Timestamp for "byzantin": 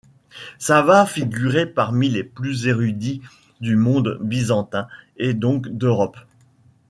4.19-4.87